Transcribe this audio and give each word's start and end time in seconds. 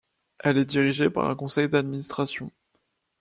Elle 0.39 0.57
est 0.57 0.65
dirigée 0.65 1.11
par 1.11 1.29
un 1.29 1.35
Conseil 1.35 1.69
d'administration. 1.69 2.51